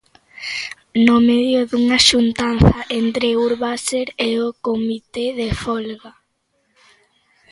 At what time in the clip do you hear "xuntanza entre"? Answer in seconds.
2.09-3.27